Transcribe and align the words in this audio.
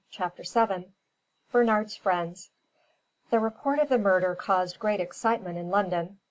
CHAPTER 0.09 0.41
VII 0.51 0.87
BERNARD'S 1.51 1.95
FRIENDS 1.97 2.49
The 3.29 3.37
report 3.39 3.77
of 3.77 3.89
the 3.89 3.99
murder 3.99 4.33
caused 4.33 4.79
great 4.79 4.99
excitement 4.99 5.59
in 5.59 5.69
London. 5.69 6.17